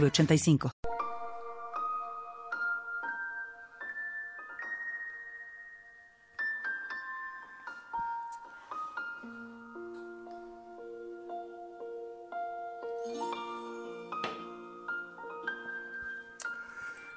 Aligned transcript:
906985. 0.00 0.70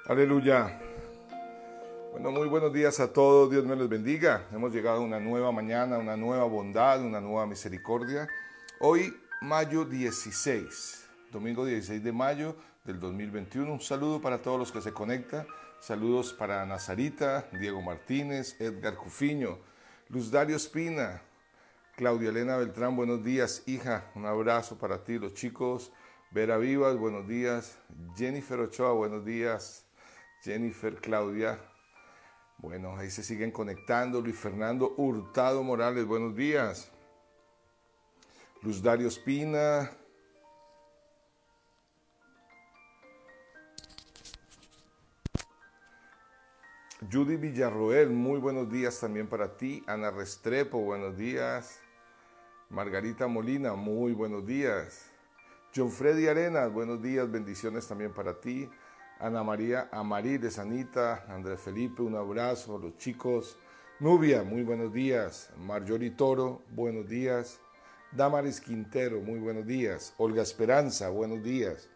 Aleluya. 0.08 0.80
Bueno, 2.12 2.30
muy 2.30 2.48
buenos 2.48 2.72
días 2.72 2.98
a 2.98 3.12
todos. 3.12 3.50
Dios 3.50 3.66
me 3.66 3.76
los 3.76 3.90
bendiga. 3.90 4.46
Hemos 4.52 4.72
llegado 4.72 4.96
a 4.96 5.00
una 5.00 5.20
nueva 5.20 5.52
mañana, 5.52 5.98
una 5.98 6.16
nueva 6.16 6.44
bondad, 6.44 7.02
una 7.02 7.20
nueva 7.20 7.46
misericordia. 7.46 8.26
Hoy, 8.80 9.14
mayo 9.42 9.84
16, 9.84 11.07
domingo 11.30 11.64
16 11.64 12.02
de 12.02 12.12
mayo 12.12 12.56
del 12.84 12.98
2021. 13.00 13.72
Un 13.72 13.80
saludo 13.80 14.20
para 14.20 14.40
todos 14.40 14.58
los 14.58 14.72
que 14.72 14.80
se 14.80 14.92
conectan. 14.92 15.46
Saludos 15.80 16.32
para 16.32 16.64
Nazarita, 16.66 17.48
Diego 17.52 17.80
Martínez, 17.82 18.60
Edgar 18.60 18.96
Cufiño, 18.96 19.58
Luz 20.08 20.30
Dario 20.30 20.56
Espina, 20.56 21.22
Claudia 21.96 22.30
Elena 22.30 22.56
Beltrán, 22.56 22.96
buenos 22.96 23.22
días, 23.22 23.62
hija. 23.66 24.10
Un 24.14 24.26
abrazo 24.26 24.78
para 24.78 25.04
ti, 25.04 25.18
los 25.18 25.34
chicos. 25.34 25.92
Vera 26.30 26.58
Vivas, 26.58 26.96
buenos 26.96 27.26
días. 27.28 27.78
Jennifer 28.16 28.58
Ochoa, 28.60 28.92
buenos 28.92 29.24
días. 29.24 29.84
Jennifer, 30.42 30.96
Claudia. 30.96 31.58
Bueno, 32.58 32.96
ahí 32.96 33.10
se 33.10 33.22
siguen 33.22 33.50
conectando. 33.50 34.20
Luis 34.20 34.36
Fernando 34.36 34.94
Hurtado 34.96 35.62
Morales, 35.62 36.04
buenos 36.04 36.34
días. 36.34 36.90
Luz 38.62 38.82
Dario 38.82 39.08
Espina. 39.08 39.90
Judy 47.10 47.36
Villarroel, 47.36 48.10
muy 48.10 48.38
buenos 48.38 48.70
días 48.70 49.00
también 49.00 49.28
para 49.28 49.56
ti. 49.56 49.82
Ana 49.86 50.10
Restrepo, 50.10 50.78
buenos 50.78 51.16
días. 51.16 51.80
Margarita 52.68 53.26
Molina, 53.26 53.72
muy 53.74 54.12
buenos 54.12 54.44
días. 54.44 55.10
John 55.74 55.90
Freddy 55.90 56.26
Arenas, 56.28 56.70
buenos 56.70 57.00
días, 57.00 57.30
bendiciones 57.30 57.88
también 57.88 58.12
para 58.12 58.38
ti. 58.38 58.68
Ana 59.20 59.42
María 59.42 59.88
de 60.38 60.50
Sanita, 60.50 61.24
Andrés 61.28 61.62
Felipe, 61.62 62.02
un 62.02 62.14
abrazo, 62.14 62.76
a 62.76 62.78
los 62.78 62.98
chicos. 62.98 63.56
Nubia, 64.00 64.42
muy 64.42 64.62
buenos 64.62 64.92
días. 64.92 65.50
Marjorie 65.56 66.10
Toro, 66.10 66.60
buenos 66.72 67.08
días. 67.08 67.58
Damaris 68.12 68.60
Quintero, 68.60 69.22
muy 69.22 69.38
buenos 69.38 69.66
días. 69.66 70.12
Olga 70.18 70.42
Esperanza, 70.42 71.08
buenos 71.08 71.42
días. 71.42 71.88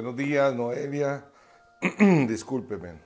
Buenos 0.00 0.16
días, 0.16 0.54
Noelia. 0.54 1.26
Discúlpeme. 2.26 3.02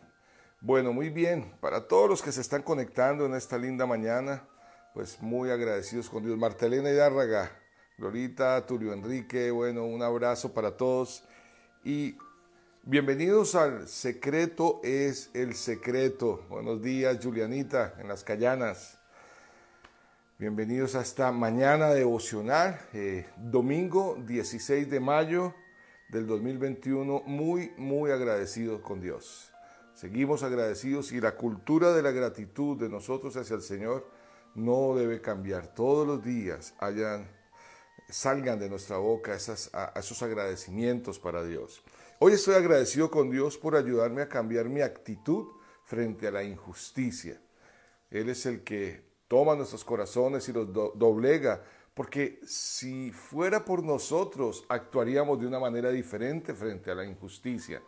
Bueno, 0.61 0.93
muy 0.93 1.11
bien. 1.11 1.53
Para 1.61 1.89
todos 1.89 2.09
los 2.09 2.23
que 2.23 2.31
se 2.31 2.41
están 2.41 2.63
conectando 2.63 3.27
en 3.27 3.35
esta 3.35 3.59
linda 3.59 3.85
mañana, 3.85 4.47
pues 4.93 5.21
muy 5.21 5.51
agradecidos 5.51 6.09
con 6.09 6.25
Dios. 6.25 6.39
Martelena 6.39 6.89
Hidárraga, 6.89 7.51
Glorita, 7.99 8.65
Tulio 8.65 8.93
Enrique, 8.93 9.51
bueno, 9.51 9.85
un 9.85 10.05
abrazo 10.05 10.55
para 10.55 10.77
todos 10.77 11.25
y 11.83 12.17
bienvenidos 12.85 13.57
al 13.57 13.89
Secreto 13.89 14.81
es 14.85 15.31
el 15.35 15.57
Secreto. 15.57 16.45
Buenos 16.49 16.81
días, 16.81 17.19
Julianita, 17.21 17.95
en 17.99 18.07
las 18.07 18.23
Callanas. 18.23 19.01
Bienvenidos 20.39 20.95
a 20.95 21.01
esta 21.01 21.33
mañana 21.33 21.89
devocional, 21.89 22.81
eh, 22.93 23.27
domingo 23.37 24.17
16 24.25 24.89
de 24.89 25.01
mayo 25.01 25.55
del 26.15 26.29
2021, 26.29 27.25
muy, 27.27 27.73
muy 27.77 28.13
agradecidos 28.13 28.81
con 28.83 29.01
Dios. 29.01 29.53
Seguimos 29.95 30.45
agradecidos 30.45 31.11
y 31.11 31.21
la 31.21 31.35
cultura 31.35 31.93
de 31.93 32.03
la 32.03 32.13
gratitud 32.13 32.79
de 32.79 32.89
nosotros 32.89 33.37
hacia 33.37 33.57
el 33.57 33.63
Señor 33.63 34.09
no 34.55 34.95
debe 34.95 35.21
cambiar. 35.21 35.75
Todos 35.75 36.07
los 36.07 36.25
días 36.25 36.73
hayan 36.79 37.29
salgan 38.09 38.61
de 38.61 38.69
nuestra 38.69 38.99
boca 38.99 39.35
esas, 39.35 39.73
esos 39.97 40.23
agradecimientos 40.23 41.19
para 41.19 41.43
Dios. 41.43 41.83
Hoy 42.21 42.35
estoy 42.35 42.55
agradecido 42.55 43.11
con 43.11 43.29
Dios 43.29 43.59
por 43.59 43.75
ayudarme 43.75 44.23
a 44.23 44.29
cambiar 44.29 44.69
mi 44.69 44.83
actitud 44.83 45.49
frente 45.85 46.29
a 46.29 46.31
la 46.31 46.45
injusticia. 46.45 47.41
Él 48.11 48.29
es 48.29 48.47
el 48.47 48.63
que 48.63 49.03
toma 49.27 49.57
nuestros 49.57 49.83
corazones 49.85 50.49
y 50.49 50.53
los 50.53 50.73
doblega, 50.73 51.65
porque 51.95 52.41
si 52.45 53.13
fuera 53.13 53.65
por 53.65 53.85
nosotros, 53.85 54.65
actuaríamos 54.69 55.41
de 55.41 55.47
una 55.47 55.61
manera 55.61 55.91
diferente 55.91 56.53
frente 56.53 56.91
a 56.91 56.95
la 56.95 57.05
injusticia. 57.05 57.81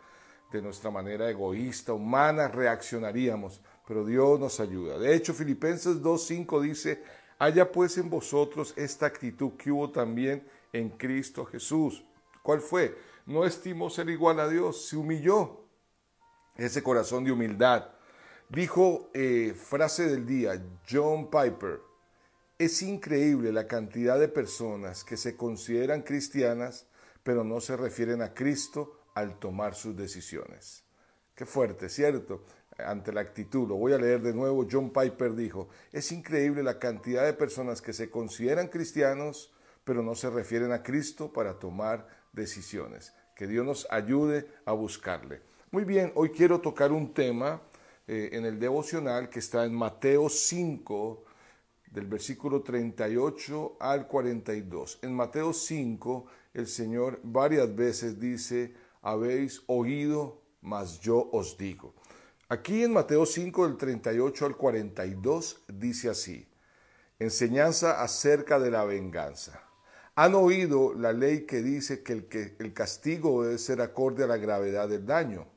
De 0.51 0.61
nuestra 0.61 0.89
manera 0.89 1.29
egoísta, 1.29 1.91
humana, 1.91 2.47
reaccionaríamos, 2.47 3.61
pero 3.85 4.05
Dios 4.05 4.39
nos 4.39 4.61
ayuda. 4.61 4.97
De 4.97 5.13
hecho, 5.13 5.33
Filipenses 5.33 6.01
2.5 6.01 6.61
dice, 6.61 7.03
Haya 7.37 7.71
pues 7.71 7.97
en 7.97 8.09
vosotros 8.09 8.73
esta 8.77 9.05
actitud 9.05 9.51
que 9.57 9.71
hubo 9.71 9.91
también 9.91 10.47
en 10.71 10.89
Cristo 10.89 11.45
Jesús. 11.45 12.03
¿Cuál 12.41 12.61
fue? 12.61 12.97
No 13.25 13.45
estimó 13.45 13.89
ser 13.89 14.09
igual 14.09 14.39
a 14.39 14.47
Dios, 14.47 14.87
se 14.87 14.95
humilló. 14.95 15.65
Ese 16.55 16.81
corazón 16.81 17.25
de 17.25 17.31
humildad. 17.33 17.89
Dijo 18.49 19.11
eh, 19.13 19.53
frase 19.53 20.07
del 20.07 20.25
día, 20.25 20.63
John 20.89 21.29
Piper, 21.29 21.81
es 22.57 22.81
increíble 22.81 23.51
la 23.51 23.67
cantidad 23.67 24.19
de 24.19 24.27
personas 24.27 25.03
que 25.03 25.17
se 25.17 25.35
consideran 25.35 26.01
cristianas, 26.01 26.87
pero 27.23 27.43
no 27.43 27.61
se 27.61 27.77
refieren 27.77 28.21
a 28.21 28.33
Cristo 28.33 28.99
al 29.13 29.39
tomar 29.39 29.75
sus 29.75 29.95
decisiones. 29.95 30.83
Qué 31.35 31.45
fuerte, 31.45 31.89
¿cierto? 31.89 32.43
ante 32.77 33.11
la 33.11 33.21
actitud. 33.21 33.67
Lo 33.67 33.75
voy 33.75 33.93
a 33.93 33.97
leer 33.97 34.21
de 34.21 34.33
nuevo. 34.33 34.67
John 34.69 34.91
Piper 34.91 35.35
dijo, 35.35 35.69
es 35.91 36.11
increíble 36.11 36.63
la 36.63 36.79
cantidad 36.79 37.25
de 37.25 37.33
personas 37.33 37.81
que 37.81 37.93
se 37.93 38.09
consideran 38.09 38.67
cristianos, 38.67 39.53
pero 39.83 40.03
no 40.03 40.15
se 40.15 40.29
refieren 40.29 40.71
a 40.71 40.83
Cristo 40.83 41.31
para 41.31 41.59
tomar 41.59 42.07
decisiones. 42.33 43.13
Que 43.35 43.47
Dios 43.47 43.65
nos 43.65 43.87
ayude 43.89 44.47
a 44.65 44.73
buscarle. 44.73 45.41
Muy 45.71 45.83
bien, 45.83 46.11
hoy 46.15 46.31
quiero 46.31 46.61
tocar 46.61 46.91
un 46.91 47.13
tema 47.13 47.61
eh, 48.07 48.29
en 48.33 48.45
el 48.45 48.59
devocional 48.59 49.29
que 49.29 49.39
está 49.39 49.65
en 49.65 49.73
Mateo 49.73 50.29
5, 50.29 51.23
del 51.91 52.05
versículo 52.05 52.61
38 52.61 53.77
al 53.79 54.07
42. 54.07 54.99
En 55.01 55.15
Mateo 55.15 55.53
5, 55.53 56.25
el 56.53 56.67
Señor 56.67 57.19
varias 57.23 57.73
veces 57.75 58.19
dice, 58.19 58.73
habéis 59.01 59.63
oído, 59.67 60.41
mas 60.61 60.99
yo 60.99 61.29
os 61.31 61.57
digo. 61.57 61.93
Aquí 62.49 62.83
en 62.83 62.93
Mateo 62.93 63.25
5 63.25 63.67
del 63.67 63.77
38 63.77 64.45
al 64.45 64.55
42 64.55 65.63
dice 65.67 66.09
así, 66.09 66.47
enseñanza 67.19 68.01
acerca 68.01 68.59
de 68.59 68.71
la 68.71 68.85
venganza. 68.85 69.63
Han 70.15 70.33
oído 70.33 70.93
la 70.93 71.13
ley 71.13 71.45
que 71.45 71.61
dice 71.61 72.01
que 72.01 72.13
el, 72.13 72.25
que 72.25 72.55
el 72.59 72.73
castigo 72.73 73.43
debe 73.43 73.57
ser 73.57 73.81
acorde 73.81 74.23
a 74.23 74.27
la 74.27 74.37
gravedad 74.37 74.89
del 74.89 75.05
daño. 75.05 75.47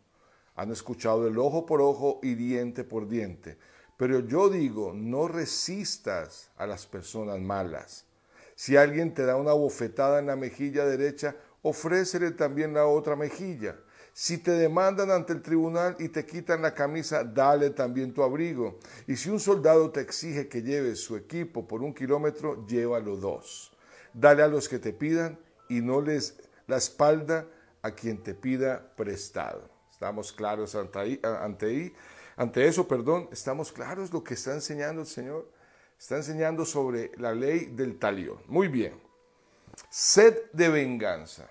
Han 0.56 0.70
escuchado 0.70 1.26
el 1.26 1.38
ojo 1.38 1.64
por 1.64 1.80
ojo 1.80 2.18
y 2.22 2.34
diente 2.34 2.84
por 2.84 3.08
diente. 3.08 3.56
Pero 4.00 4.20
yo 4.20 4.48
digo, 4.48 4.94
no 4.94 5.28
resistas 5.28 6.50
a 6.56 6.66
las 6.66 6.86
personas 6.86 7.38
malas. 7.38 8.06
Si 8.54 8.74
alguien 8.74 9.12
te 9.12 9.26
da 9.26 9.36
una 9.36 9.52
bofetada 9.52 10.20
en 10.20 10.28
la 10.28 10.36
mejilla 10.36 10.86
derecha, 10.86 11.36
ofrécele 11.60 12.30
también 12.30 12.72
la 12.72 12.86
otra 12.86 13.14
mejilla. 13.14 13.76
Si 14.14 14.38
te 14.38 14.52
demandan 14.52 15.10
ante 15.10 15.34
el 15.34 15.42
tribunal 15.42 15.96
y 15.98 16.08
te 16.08 16.24
quitan 16.24 16.62
la 16.62 16.72
camisa, 16.72 17.24
dale 17.24 17.68
también 17.68 18.14
tu 18.14 18.22
abrigo. 18.22 18.78
Y 19.06 19.16
si 19.16 19.28
un 19.28 19.38
soldado 19.38 19.90
te 19.90 20.00
exige 20.00 20.48
que 20.48 20.62
lleves 20.62 21.00
su 21.00 21.14
equipo 21.14 21.68
por 21.68 21.82
un 21.82 21.92
kilómetro, 21.92 22.66
llévalo 22.66 23.16
dos. 23.16 23.70
Dale 24.14 24.42
a 24.42 24.48
los 24.48 24.66
que 24.66 24.78
te 24.78 24.94
pidan 24.94 25.38
y 25.68 25.82
no 25.82 26.00
les 26.00 26.38
la 26.66 26.78
espalda 26.78 27.46
a 27.82 27.90
quien 27.90 28.22
te 28.22 28.32
pida 28.32 28.94
prestado. 28.96 29.68
Estamos 29.92 30.32
claros 30.32 30.74
ante, 30.74 30.98
ahí, 30.98 31.20
ante, 31.22 31.92
ante 32.40 32.66
eso, 32.66 32.88
perdón, 32.88 33.28
estamos 33.32 33.70
claros 33.70 34.14
lo 34.14 34.24
que 34.24 34.32
está 34.32 34.54
enseñando 34.54 35.02
el 35.02 35.06
Señor. 35.06 35.46
Está 35.98 36.16
enseñando 36.16 36.64
sobre 36.64 37.12
la 37.18 37.34
ley 37.34 37.66
del 37.66 37.98
talión. 37.98 38.38
Muy 38.46 38.68
bien. 38.68 38.98
Sed 39.90 40.44
de 40.54 40.70
venganza. 40.70 41.50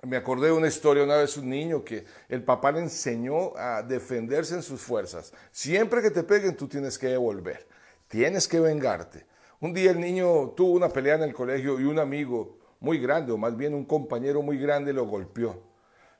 Me 0.00 0.16
acordé 0.16 0.46
de 0.46 0.52
una 0.54 0.68
historia 0.68 1.04
una 1.04 1.18
vez 1.18 1.36
un 1.36 1.50
niño 1.50 1.84
que 1.84 2.06
el 2.30 2.42
papá 2.42 2.72
le 2.72 2.78
enseñó 2.78 3.54
a 3.58 3.82
defenderse 3.82 4.54
en 4.54 4.62
sus 4.62 4.80
fuerzas. 4.80 5.34
Siempre 5.52 6.00
que 6.00 6.10
te 6.10 6.22
peguen 6.22 6.56
tú 6.56 6.66
tienes 6.66 6.98
que 6.98 7.08
devolver, 7.08 7.68
tienes 8.08 8.48
que 8.48 8.60
vengarte. 8.60 9.26
Un 9.60 9.74
día 9.74 9.90
el 9.90 10.00
niño 10.00 10.54
tuvo 10.56 10.72
una 10.72 10.88
pelea 10.88 11.16
en 11.16 11.24
el 11.24 11.34
colegio 11.34 11.78
y 11.78 11.84
un 11.84 11.98
amigo 11.98 12.56
muy 12.80 12.98
grande, 12.98 13.32
o 13.32 13.36
más 13.36 13.54
bien 13.54 13.74
un 13.74 13.84
compañero 13.84 14.40
muy 14.40 14.56
grande, 14.56 14.94
lo 14.94 15.04
golpeó 15.04 15.73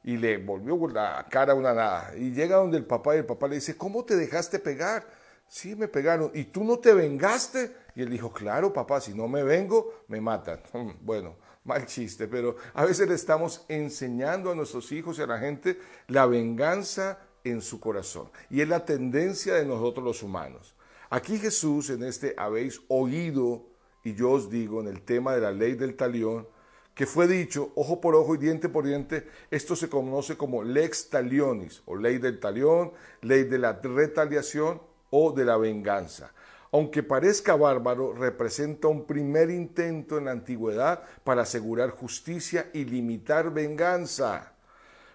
y 0.05 0.19
le 0.19 0.37
volvió 0.37 0.87
la 0.89 1.27
cara 1.31 1.55
una 1.55 1.73
nada. 1.73 2.13
Y 2.17 2.31
llega 2.31 2.57
donde 2.57 2.77
el 2.77 2.85
papá 2.85 3.17
y 3.17 3.19
el 3.19 3.27
papá 3.27 3.49
le 3.49 3.57
dice, 3.57 3.77
¿cómo 3.77 4.05
te 4.05 4.17
dejaste 4.17 4.59
pegar? 4.59 5.07
Sí, 5.49 5.75
me 5.75 5.89
pegaron. 5.89 6.31
¿Y 6.35 6.45
tú 6.45 6.63
no 6.63 6.79
te 6.79 6.93
vengaste? 6.93 7.75
Y 7.97 8.03
él 8.03 8.11
dijo, 8.11 8.33
claro, 8.33 8.73
papá, 8.73 9.01
si 9.01 9.15
no 9.15 9.27
me 9.29 9.43
vengo, 9.43 10.05
me 10.09 10.21
matan. 10.21 10.61
Bueno, 11.01 11.37
mal 11.65 11.87
chiste, 11.87 12.29
pero 12.29 12.57
a 12.75 12.85
veces 12.85 13.09
le 13.09 13.15
estamos 13.15 13.65
enseñando 13.69 14.51
a 14.51 14.55
nuestros 14.55 14.93
hijos 14.93 15.19
y 15.19 15.23
a 15.23 15.27
la 15.27 15.39
gente 15.39 15.79
la 16.09 16.27
venganza 16.27 17.19
en 17.43 17.63
su 17.63 17.81
corazón. 17.81 18.31
Y 18.51 18.61
es 18.61 18.69
la 18.69 18.85
tendencia 18.85 19.55
de 19.55 19.65
nosotros 19.65 20.05
los 20.05 20.23
humanos. 20.23 20.75
Aquí 21.09 21.39
Jesús, 21.39 21.89
en 21.91 22.03
este 22.03 22.35
habéis 22.37 22.83
oído, 22.89 23.67
y 24.03 24.15
yo 24.15 24.33
os 24.33 24.51
digo, 24.51 24.81
en 24.81 24.89
el 24.89 25.03
tema 25.03 25.35
de 25.35 25.41
la 25.41 25.53
ley 25.53 25.75
del 25.75 25.97
talión, 25.97 26.47
que 26.95 27.07
fue 27.07 27.27
dicho 27.27 27.73
ojo 27.75 28.01
por 28.01 28.15
ojo 28.15 28.35
y 28.35 28.39
diente 28.39 28.69
por 28.69 28.87
diente, 28.87 29.29
esto 29.51 29.77
se 29.77 29.89
conoce 29.89 30.37
como 30.37 30.63
lex 30.63 31.11
talionis, 31.11 31.83
o 31.87 31.97
ley 31.97 32.19
del 32.19 32.41
talión, 32.41 32.93
ley 33.21 33.45
de 33.45 33.59
la 33.59 33.73
retaliación 33.83 34.81
o 35.11 35.33
de 35.33 35.45
la 35.45 35.57
venganza 35.57 36.33
aunque 36.75 37.05
parezca 37.05 37.55
bárbaro, 37.55 38.15
representa 38.15 38.89
un 38.89 39.07
primer 39.07 39.49
intento 39.49 40.19
en 40.19 40.25
la 40.25 40.33
antigüedad 40.33 41.05
para 41.23 41.43
asegurar 41.43 41.91
justicia 41.91 42.69
y 42.73 42.85
limitar 42.85 43.55
venganza. 43.55 44.55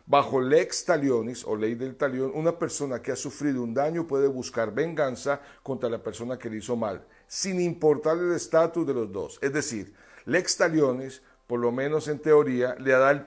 Bajo 0.05 0.39
lex 0.39 0.85
talionis 0.85 1.43
o 1.43 1.57
ley 1.57 1.75
del 1.75 1.97
talión, 1.97 2.31
una 2.33 2.57
persona 2.57 3.01
que 3.01 3.11
ha 3.11 3.15
sufrido 3.17 3.61
un 3.61 3.73
daño 3.73 4.07
puede 4.07 4.29
buscar 4.29 4.73
venganza 4.73 5.41
contra 5.61 5.89
la 5.89 6.01
persona 6.01 6.39
que 6.39 6.49
le 6.49 6.59
hizo 6.59 6.77
mal, 6.77 7.05
sin 7.27 7.59
importar 7.59 8.17
el 8.17 8.31
estatus 8.31 8.87
de 8.87 8.93
los 8.93 9.11
dos. 9.11 9.37
Es 9.41 9.51
decir, 9.51 9.93
lex 10.23 10.55
talionis, 10.55 11.21
por 11.49 11.59
lo 11.59 11.71
menos 11.71 12.07
en 12.07 12.19
teoría, 12.19 12.75
le 12.77 12.91
da 12.91 13.09
a 13.09 13.23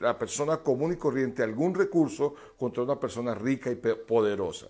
la 0.00 0.16
persona 0.16 0.58
común 0.58 0.92
y 0.92 0.96
corriente 0.96 1.42
algún 1.42 1.74
recurso 1.74 2.36
contra 2.56 2.84
una 2.84 3.00
persona 3.00 3.34
rica 3.34 3.72
y 3.72 3.74
poderosa. 3.74 4.68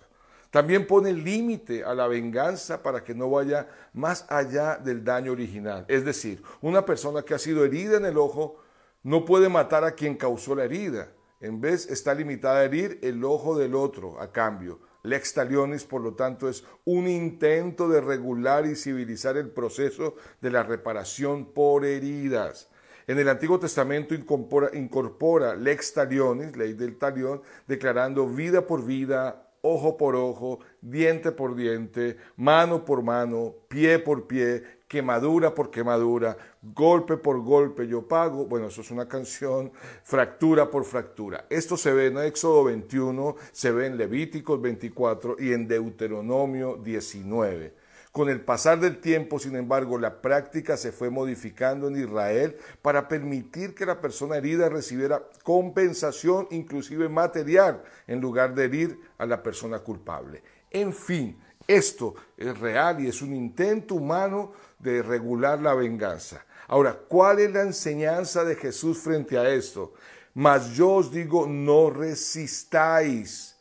También 0.49 0.87
pone 0.87 1.13
límite 1.13 1.83
a 1.83 1.93
la 1.93 2.07
venganza 2.07 2.81
para 2.81 3.03
que 3.03 3.13
no 3.13 3.29
vaya 3.29 3.67
más 3.93 4.25
allá 4.29 4.77
del 4.77 5.03
daño 5.03 5.33
original. 5.33 5.85
Es 5.87 6.05
decir, 6.05 6.41
una 6.59 6.85
persona 6.85 7.21
que 7.21 7.35
ha 7.35 7.37
sido 7.37 7.63
herida 7.63 7.97
en 7.97 8.05
el 8.05 8.17
ojo 8.17 8.63
no 9.03 9.25
puede 9.25 9.47
matar 9.47 9.83
a 9.83 9.91
quien 9.91 10.15
causó 10.15 10.55
la 10.55 10.63
herida. 10.63 11.11
En 11.39 11.61
vez 11.61 11.87
está 11.91 12.15
limitada 12.15 12.61
a 12.61 12.65
herir 12.65 12.97
el 13.03 13.23
ojo 13.23 13.55
del 13.55 13.75
otro 13.75 14.19
a 14.19 14.31
cambio. 14.31 14.79
Lex 15.03 15.35
talionis, 15.35 15.83
por 15.83 16.01
lo 16.01 16.15
tanto, 16.15 16.49
es 16.49 16.63
un 16.83 17.07
intento 17.07 17.89
de 17.89 18.01
regular 18.01 18.65
y 18.65 18.75
civilizar 18.75 19.37
el 19.37 19.51
proceso 19.51 20.15
de 20.41 20.49
la 20.49 20.63
reparación 20.63 21.53
por 21.53 21.85
heridas. 21.85 22.71
En 23.07 23.17
el 23.17 23.29
Antiguo 23.29 23.57
Testamento 23.57 24.13
incorpora, 24.13 25.55
lex 25.55 25.93
talionis, 25.93 26.57
ley 26.57 26.73
del 26.73 26.97
talión, 26.97 27.41
declarando 27.65 28.27
vida 28.27 28.67
por 28.67 28.85
vida, 28.85 29.47
ojo 29.61 29.95
por 29.95 30.17
ojo, 30.17 30.59
diente 30.81 31.31
por 31.31 31.55
diente, 31.55 32.17
mano 32.35 32.83
por 32.83 33.01
mano, 33.03 33.55
pie 33.69 33.99
por 33.99 34.27
pie, 34.27 34.61
quemadura 34.89 35.55
por 35.55 35.71
quemadura, 35.71 36.37
golpe 36.61 37.15
por 37.15 37.39
golpe, 37.39 37.87
yo 37.87 38.05
pago. 38.05 38.45
Bueno, 38.45 38.67
eso 38.67 38.81
es 38.81 38.91
una 38.91 39.07
canción, 39.07 39.71
fractura 40.03 40.69
por 40.69 40.83
fractura. 40.83 41.45
Esto 41.49 41.77
se 41.77 41.93
ve 41.93 42.07
en 42.07 42.17
Éxodo 42.17 42.65
21, 42.65 43.37
se 43.53 43.71
ve 43.71 43.85
en 43.85 43.95
Levíticos 43.95 44.61
24 44.61 45.37
y 45.39 45.53
en 45.53 45.65
Deuteronomio 45.65 46.75
19. 46.75 47.86
Con 48.17 48.29
el 48.29 48.41
pasar 48.41 48.79
del 48.79 48.97
tiempo, 48.97 49.37
sin 49.37 49.55
embargo, 49.55 49.99
la 49.99 50.23
práctica 50.23 50.75
se 50.75 50.91
fue 50.91 51.11
modificando 51.11 51.87
en 51.87 52.01
Israel 52.01 52.57
para 52.81 53.07
permitir 53.07 53.75
que 53.75 53.85
la 53.85 54.01
persona 54.01 54.37
herida 54.37 54.69
recibiera 54.69 55.21
compensación, 55.43 56.47
inclusive 56.49 57.09
material, 57.09 57.83
en 58.07 58.19
lugar 58.19 58.55
de 58.55 58.65
herir 58.65 58.99
a 59.19 59.27
la 59.27 59.43
persona 59.43 59.77
culpable. 59.77 60.41
En 60.71 60.95
fin, 60.95 61.39
esto 61.67 62.15
es 62.35 62.57
real 62.57 63.01
y 63.01 63.07
es 63.07 63.21
un 63.21 63.35
intento 63.35 63.93
humano 63.93 64.51
de 64.79 65.03
regular 65.03 65.61
la 65.61 65.75
venganza. 65.75 66.43
Ahora, 66.69 66.97
¿cuál 67.07 67.37
es 67.37 67.51
la 67.51 67.61
enseñanza 67.61 68.43
de 68.43 68.55
Jesús 68.55 68.97
frente 68.97 69.37
a 69.37 69.47
esto? 69.47 69.93
Mas 70.33 70.71
yo 70.71 70.89
os 70.89 71.11
digo, 71.11 71.45
no 71.45 71.91
resistáis. 71.91 73.55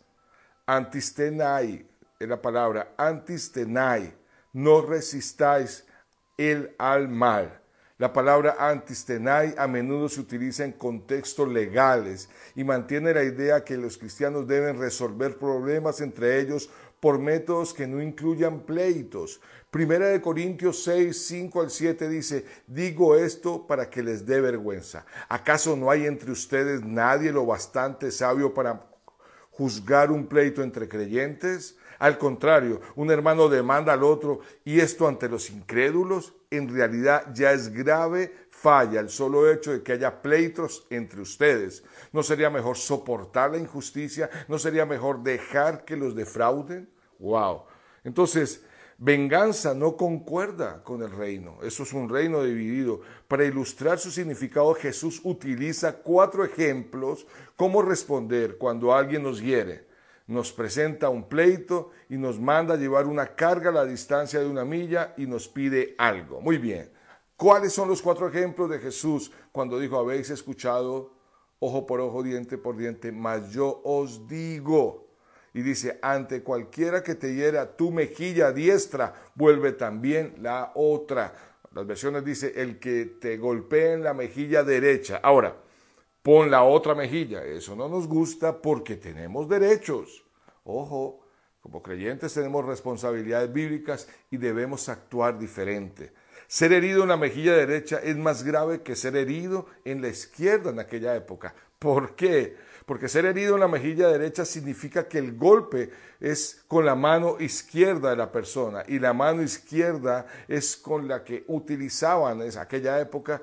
Antistenai, 0.65 1.87
es 2.19 2.27
la 2.27 2.41
palabra, 2.41 2.95
antistenai 2.97 4.25
no 4.57 4.81
resistáis 4.81 5.85
el 6.39 6.75
al 6.79 7.09
mal. 7.09 7.61
La 7.99 8.15
palabra 8.15 8.57
antistenai 8.59 9.55
a 9.59 9.67
menudo 9.67 10.09
se 10.09 10.19
utiliza 10.19 10.65
en 10.65 10.73
contextos 10.73 11.47
legales 11.47 12.31
y 12.55 12.65
mantiene 12.65 13.13
la 13.13 13.23
idea 13.23 13.65
que 13.65 13.77
los 13.77 13.99
cristianos 13.99 14.47
deben 14.49 14.79
resolver 14.79 15.37
problemas 15.37 16.01
entre 16.01 16.41
ellos 16.41 16.71
por 17.01 17.19
métodos 17.19 17.75
que 17.75 17.87
no 17.87 18.01
incluyan 18.01 18.61
pleitos. 18.61 19.43
Primera 19.71 20.07
de 20.07 20.23
Corintios 20.23 20.83
6, 20.85 21.27
5 21.27 21.61
al 21.61 21.71
7 21.71 22.09
dice, 22.09 22.47
digo 22.67 23.15
esto 23.15 23.67
para 23.67 23.91
que 23.91 24.03
les 24.03 24.25
dé 24.25 24.41
vergüenza. 24.41 25.05
¿Acaso 25.29 25.77
no 25.77 25.91
hay 25.91 26.07
entre 26.07 26.31
ustedes 26.31 26.83
nadie 26.83 27.31
lo 27.31 27.45
bastante 27.45 28.11
sabio 28.11 28.55
para 28.55 28.87
juzgar 29.51 30.11
un 30.11 30.27
pleito 30.27 30.63
entre 30.63 30.89
creyentes? 30.89 31.77
Al 31.99 32.19
contrario, 32.19 32.81
un 32.95 33.11
hermano 33.11 33.49
demanda 33.49 33.93
al 33.93 34.05
otro 34.05 34.41
y 34.65 34.81
esto 34.81 35.09
ante 35.09 35.29
los 35.29 35.51
incrédulos 35.51 36.35
en 36.51 36.73
realidad 36.73 37.33
ya 37.35 37.53
es 37.53 37.73
grave 37.73 38.33
falla 38.51 39.01
el 39.01 39.11
solo 39.11 39.51
hecho 39.51 39.73
de 39.73 39.83
que 39.83 39.93
haya 39.93 40.23
pleitos 40.23 40.87
entre 40.91 41.21
ustedes. 41.21 41.85
¿No 42.13 42.23
sería 42.23 42.51
mejor 42.51 42.77
soportar 42.77 43.51
la 43.51 43.59
injusticia? 43.59 44.31
¿No 44.49 44.59
sería 44.59 44.87
mejor 44.87 45.23
dejar 45.23 45.85
que 45.85 45.97
los 45.97 46.15
defrauden? 46.15 46.89
¡Wow! 47.19 47.63
Entonces, 48.05 48.65
venganza 48.99 49.75
no 49.75 49.97
concuerda 49.97 50.83
con 50.83 51.03
el 51.03 51.11
reino. 51.11 51.59
Eso 51.63 51.83
es 51.83 51.93
un 51.93 52.09
reino 52.09 52.43
dividido. 52.43 53.01
Para 53.29 53.45
ilustrar 53.45 53.99
su 53.99 54.11
significado, 54.11 54.75
Jesús 54.75 55.21
utiliza 55.25 55.97
cuatro 55.97 56.45
ejemplos 56.45 57.27
cómo 57.57 57.83
responder 57.83 58.59
cuando 58.59 58.95
alguien 58.95 59.23
nos 59.23 59.41
hiere 59.41 59.87
nos 60.27 60.53
presenta 60.53 61.09
un 61.09 61.29
pleito 61.29 61.91
y 62.09 62.17
nos 62.17 62.41
manda 62.41 62.77
llevar 62.77 63.07
una 63.07 63.35
carga 63.37 63.71
a 63.71 63.75
la 63.75 63.85
distancia 63.85 64.41
de 64.41 64.47
una 64.47 64.65
milla 64.65 65.15
y 65.17 65.27
nos 65.27 65.49
pide 65.49 65.95
algo. 65.99 66.41
Muy 66.41 66.59
bien. 66.59 66.91
¿Cuáles 67.37 67.73
son 67.73 67.89
los 67.89 68.03
cuatro 68.03 68.29
ejemplos 68.29 68.71
de 68.71 68.79
Jesús 68.79 69.31
cuando 69.53 69.79
dijo, 69.79 69.99
habéis 69.99 70.31
escuchado 70.31 71.13
ojo 71.59 71.87
por 71.87 72.01
ojo, 72.01 72.23
diente 72.23 72.59
por 72.59 72.77
diente, 72.77 73.13
mas 73.13 73.51
yo 73.51 73.83
os 73.85 74.27
digo? 74.27 75.07
Y 75.53 75.63
dice, 75.63 75.99
ante 76.03 76.43
cualquiera 76.43 77.03
que 77.03 77.15
te 77.15 77.35
hiera 77.35 77.77
tu 77.77 77.91
mejilla 77.91 78.53
diestra, 78.53 79.15
vuelve 79.35 79.73
también 79.73 80.35
la 80.41 80.73
otra. 80.75 81.35
Las 81.73 81.87
versiones 81.87 82.25
dice, 82.25 82.53
el 82.57 82.79
que 82.79 83.05
te 83.05 83.37
golpee 83.39 83.93
en 83.93 84.03
la 84.03 84.13
mejilla 84.13 84.65
derecha. 84.65 85.21
Ahora, 85.23 85.57
pon 86.27 86.51
la 86.51 86.65
otra 86.65 86.97
mejilla. 86.97 87.45
Eso 87.45 87.77
no 87.77 87.89
nos 87.89 88.09
gusta 88.09 88.61
porque 88.61 88.97
tenemos 88.97 89.49
derechos. 89.49 90.25
Ojo, 90.65 91.21
como 91.61 91.85
creyentes 91.85 92.35
tenemos 92.35 92.65
responsabilidades 92.65 93.53
bíblicas 93.53 94.09
y 94.29 94.37
debemos 94.37 94.89
actuar 94.89 95.39
diferente. 95.39 96.13
Ser 96.49 96.73
herido 96.73 97.05
en 97.05 97.11
la 97.11 97.17
mejilla 97.17 97.53
derecha 97.53 98.01
es 98.03 98.17
más 98.17 98.43
grave 98.43 98.83
que 98.83 98.97
ser 98.97 99.15
herido 99.15 99.67
en 99.85 100.03
la 100.03 100.09
izquierda 100.09 100.71
en 100.71 100.81
aquella 100.81 101.15
época. 101.15 101.55
¿Por 101.79 102.17
qué? 102.17 102.57
Porque 102.87 103.09
ser 103.09 103.25
herido 103.25 103.55
en 103.55 103.61
la 103.61 103.69
mejilla 103.69 104.09
derecha 104.09 104.45
significa 104.45 105.07
que 105.07 105.19
el 105.19 105.37
golpe 105.37 105.91
es 106.19 106.65
con 106.67 106.85
la 106.85 106.97
mano 106.97 107.37
izquierda 107.39 108.11
de 108.11 108.17
la 108.17 108.33
persona 108.33 108.83
y 108.89 108.99
la 108.99 109.13
mano 109.13 109.43
izquierda 109.43 110.27
es 110.49 110.77
con 110.77 111.07
la 111.07 111.23
que 111.23 111.45
utilizaban 111.47 112.43
en 112.43 112.59
aquella 112.59 112.99
época 112.99 113.41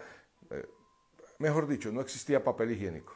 Mejor 1.39 1.67
dicho, 1.67 1.91
no 1.91 2.01
existía 2.01 2.43
papel 2.43 2.71
higiénico. 2.71 3.13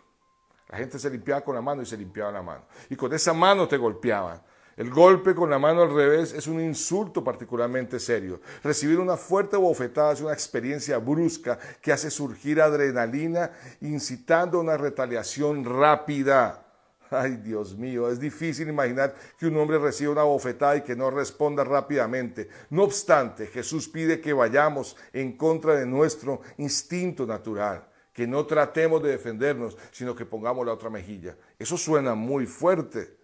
La 0.70 0.78
gente 0.78 1.00
se 1.00 1.10
limpiaba 1.10 1.42
con 1.42 1.56
la 1.56 1.62
mano 1.62 1.82
y 1.82 1.86
se 1.86 1.98
limpiaba 1.98 2.32
la 2.32 2.42
mano. 2.42 2.66
Y 2.90 2.96
con 2.96 3.14
esa 3.14 3.34
mano 3.34 3.68
te 3.68 3.78
golpeaban. 3.78 4.42
El 4.78 4.92
golpe 4.92 5.34
con 5.34 5.50
la 5.50 5.58
mano 5.58 5.82
al 5.82 5.94
revés 5.94 6.34
es 6.34 6.46
un 6.46 6.62
insulto 6.62 7.24
particularmente 7.24 8.00
serio. 8.00 8.42
Recibir 8.64 9.00
una 9.00 9.18
fuerte 9.18 9.58
bofetada 9.58 10.14
es 10.14 10.22
una 10.22 10.34
experiencia 10.34 11.00
brusca 11.00 11.58
que 11.82 11.92
hace 11.92 12.12
surgir 12.12 12.62
adrenalina, 12.62 13.52
incitando 13.82 14.60
a 14.60 14.62
una 14.62 14.78
retaliación 14.78 15.66
rápida. 15.66 16.64
Ay, 17.10 17.38
Dios 17.38 17.76
mío, 17.76 18.12
es 18.12 18.20
difícil 18.20 18.68
imaginar 18.68 19.16
que 19.40 19.48
un 19.48 19.58
hombre 19.58 19.80
reciba 19.80 20.12
una 20.12 20.24
bofetada 20.24 20.76
y 20.76 20.82
que 20.82 20.96
no 20.96 21.10
responda 21.10 21.64
rápidamente. 21.64 22.50
No 22.70 22.84
obstante, 22.84 23.48
Jesús 23.48 23.88
pide 23.88 24.22
que 24.22 24.34
vayamos 24.34 24.96
en 25.12 25.38
contra 25.38 25.74
de 25.74 25.86
nuestro 25.88 26.42
instinto 26.58 27.26
natural, 27.26 27.88
que 28.18 28.26
no 28.26 28.48
tratemos 28.48 29.04
de 29.04 29.12
defendernos, 29.12 29.78
sino 29.92 30.16
que 30.16 30.26
pongamos 30.26 30.66
la 30.66 30.74
otra 30.74 30.90
mejilla. 30.90 31.38
Eso 31.60 31.78
suena 31.78 32.16
muy 32.16 32.48
fuerte, 32.48 33.16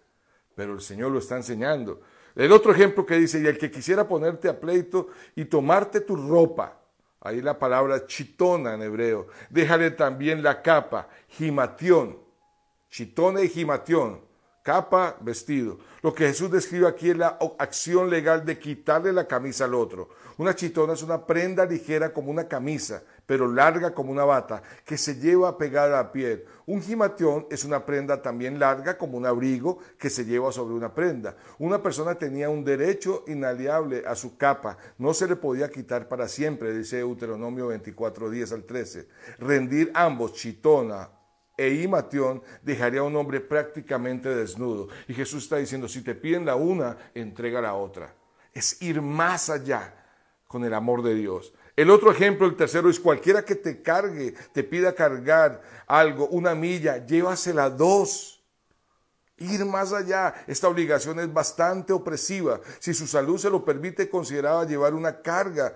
pero 0.54 0.72
el 0.72 0.80
Señor 0.80 1.10
lo 1.10 1.18
está 1.18 1.36
enseñando. 1.36 2.00
El 2.36 2.52
otro 2.52 2.70
ejemplo 2.70 3.04
que 3.04 3.16
dice, 3.16 3.40
y 3.40 3.46
el 3.48 3.58
que 3.58 3.72
quisiera 3.72 4.06
ponerte 4.06 4.48
a 4.48 4.60
pleito 4.60 5.08
y 5.34 5.46
tomarte 5.46 6.00
tu 6.00 6.14
ropa, 6.14 6.80
ahí 7.20 7.40
la 7.40 7.58
palabra 7.58 8.06
chitona 8.06 8.74
en 8.74 8.82
hebreo, 8.82 9.26
déjale 9.50 9.90
también 9.90 10.44
la 10.44 10.62
capa, 10.62 11.08
gimatión 11.26 12.22
chitone 12.88 13.42
y 13.42 13.48
gimatión, 13.48 14.20
capa, 14.64 15.18
vestido. 15.20 15.78
Lo 16.02 16.14
que 16.14 16.26
Jesús 16.26 16.50
describe 16.50 16.88
aquí 16.88 17.10
es 17.10 17.18
la 17.18 17.38
acción 17.58 18.08
legal 18.08 18.46
de 18.46 18.58
quitarle 18.58 19.12
la 19.12 19.28
camisa 19.28 19.66
al 19.66 19.74
otro. 19.74 20.08
Una 20.38 20.56
chitona 20.56 20.94
es 20.94 21.02
una 21.02 21.26
prenda 21.26 21.66
ligera 21.66 22.14
como 22.14 22.30
una 22.30 22.48
camisa, 22.48 23.02
pero 23.26 23.46
larga 23.46 23.94
como 23.94 24.10
una 24.10 24.24
bata, 24.24 24.62
que 24.86 24.96
se 24.96 25.16
lleva 25.16 25.58
pegada 25.58 25.98
a 26.00 26.02
la 26.04 26.12
piel. 26.12 26.46
Un 26.64 26.82
gimatión 26.82 27.46
es 27.50 27.64
una 27.64 27.84
prenda 27.84 28.22
también 28.22 28.58
larga 28.58 28.96
como 28.96 29.18
un 29.18 29.26
abrigo 29.26 29.80
que 29.98 30.08
se 30.08 30.24
lleva 30.24 30.50
sobre 30.50 30.74
una 30.74 30.94
prenda. 30.94 31.36
Una 31.58 31.82
persona 31.82 32.14
tenía 32.14 32.48
un 32.48 32.64
derecho 32.64 33.22
inaliable 33.26 34.04
a 34.06 34.14
su 34.14 34.38
capa, 34.38 34.78
no 34.96 35.12
se 35.12 35.28
le 35.28 35.36
podía 35.36 35.70
quitar 35.70 36.08
para 36.08 36.26
siempre, 36.26 36.72
dice 36.72 36.96
Deuteronomio 36.96 37.66
24, 37.66 38.30
10 38.30 38.52
al 38.52 38.64
13. 38.64 39.08
Rendir 39.38 39.92
ambos, 39.94 40.32
chitona 40.32 41.10
e 41.56 41.74
imatión 41.74 42.42
dejaría 42.62 43.00
a 43.00 43.04
un 43.04 43.16
hombre 43.16 43.40
prácticamente 43.40 44.28
desnudo. 44.34 44.88
Y 45.08 45.14
Jesús 45.14 45.44
está 45.44 45.56
diciendo, 45.56 45.88
si 45.88 46.02
te 46.02 46.14
piden 46.14 46.44
la 46.44 46.56
una, 46.56 46.96
entrega 47.14 47.60
la 47.60 47.74
otra. 47.74 48.14
Es 48.52 48.80
ir 48.82 49.00
más 49.00 49.50
allá 49.50 49.94
con 50.46 50.64
el 50.64 50.74
amor 50.74 51.02
de 51.02 51.14
Dios. 51.14 51.52
El 51.76 51.90
otro 51.90 52.12
ejemplo, 52.12 52.46
el 52.46 52.56
tercero, 52.56 52.88
es 52.88 53.00
cualquiera 53.00 53.44
que 53.44 53.56
te 53.56 53.82
cargue, 53.82 54.34
te 54.52 54.62
pida 54.62 54.94
cargar 54.94 55.62
algo, 55.86 56.28
una 56.28 56.54
milla, 56.54 57.04
llévasela 57.04 57.68
dos. 57.70 58.42
Ir 59.36 59.64
más 59.64 59.92
allá. 59.92 60.32
Esta 60.46 60.68
obligación 60.68 61.18
es 61.18 61.32
bastante 61.32 61.92
opresiva. 61.92 62.60
Si 62.78 62.94
su 62.94 63.08
salud 63.08 63.38
se 63.38 63.50
lo 63.50 63.64
permite, 63.64 64.08
consideraba 64.08 64.64
llevar 64.64 64.94
una 64.94 65.20
carga 65.20 65.74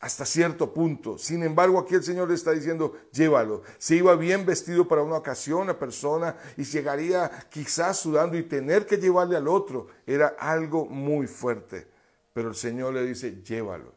hasta 0.00 0.24
cierto 0.24 0.72
punto. 0.72 1.18
Sin 1.18 1.42
embargo, 1.42 1.78
aquí 1.78 1.94
el 1.94 2.02
Señor 2.02 2.28
le 2.28 2.34
está 2.34 2.52
diciendo, 2.52 2.96
llévalo. 3.12 3.62
Se 3.78 3.96
iba 3.96 4.16
bien 4.16 4.46
vestido 4.46 4.88
para 4.88 5.02
una 5.02 5.16
ocasión 5.16 5.66
la 5.66 5.78
persona 5.78 6.36
y 6.56 6.64
llegaría 6.64 7.30
quizás 7.50 7.98
sudando 7.98 8.36
y 8.38 8.44
tener 8.44 8.86
que 8.86 8.96
llevarle 8.96 9.36
al 9.36 9.46
otro 9.46 9.88
era 10.06 10.34
algo 10.38 10.86
muy 10.86 11.26
fuerte. 11.26 11.86
Pero 12.32 12.48
el 12.48 12.54
Señor 12.54 12.94
le 12.94 13.04
dice, 13.04 13.42
llévalo. 13.42 13.94